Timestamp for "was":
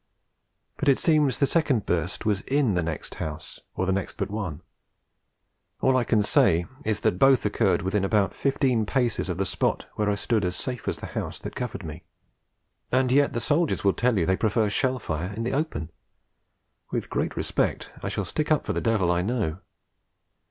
2.25-2.41